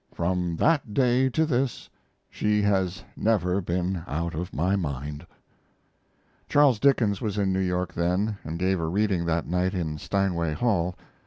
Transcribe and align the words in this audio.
From 0.15 0.55
that 0.55 0.95
day 0.95 1.29
to 1.29 1.45
this 1.45 1.87
she 2.27 2.63
has 2.63 3.03
never 3.15 3.61
been 3.61 4.01
out 4.07 4.33
of 4.33 4.51
my 4.51 4.75
mind." 4.75 5.27
Charles 6.49 6.79
Dickens 6.79 7.21
was 7.21 7.37
in 7.37 7.53
New 7.53 7.59
York 7.59 7.93
then, 7.93 8.39
and 8.43 8.57
gave 8.57 8.79
a 8.79 8.87
reading 8.87 9.25
that 9.25 9.45
night 9.45 9.75
in 9.75 9.99
Steinway 9.99 10.53
Hall. 10.55 10.95